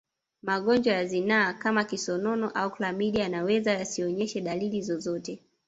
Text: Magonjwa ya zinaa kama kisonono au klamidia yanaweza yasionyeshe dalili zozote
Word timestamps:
Magonjwa 0.41 0.93
ya 0.93 1.05
zinaa 1.05 1.53
kama 1.53 1.83
kisonono 1.83 2.49
au 2.49 2.71
klamidia 2.71 3.23
yanaweza 3.23 3.71
yasionyeshe 3.71 4.41
dalili 4.41 4.81
zozote 4.81 5.39